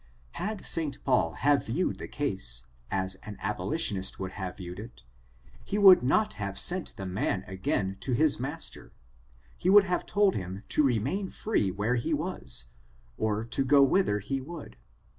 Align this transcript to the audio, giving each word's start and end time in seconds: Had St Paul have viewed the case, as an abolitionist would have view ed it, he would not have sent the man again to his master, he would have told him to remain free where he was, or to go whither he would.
Had 0.31 0.65
St 0.65 1.03
Paul 1.03 1.33
have 1.45 1.67
viewed 1.67 1.99
the 1.99 2.07
case, 2.07 2.65
as 2.89 3.13
an 3.21 3.37
abolitionist 3.39 4.19
would 4.19 4.31
have 4.31 4.57
view 4.57 4.71
ed 4.73 4.79
it, 4.79 5.03
he 5.63 5.77
would 5.77 6.01
not 6.01 6.33
have 6.41 6.57
sent 6.57 6.95
the 6.97 7.05
man 7.05 7.43
again 7.45 7.97
to 7.99 8.13
his 8.13 8.39
master, 8.39 8.91
he 9.55 9.69
would 9.69 9.83
have 9.83 10.07
told 10.07 10.33
him 10.33 10.63
to 10.69 10.81
remain 10.81 11.29
free 11.29 11.69
where 11.69 11.93
he 11.97 12.15
was, 12.15 12.65
or 13.19 13.45
to 13.45 13.63
go 13.63 13.83
whither 13.83 14.17
he 14.17 14.41
would. 14.41 14.75